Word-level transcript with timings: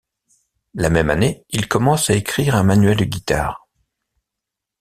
La 0.73 0.89
même 0.89 1.11
année 1.11 1.45
il 1.51 1.67
commence 1.67 2.09
à 2.09 2.15
écrire 2.15 2.55
un 2.55 2.63
manuel 2.63 2.97
de 2.97 3.05
guitare. 3.05 3.67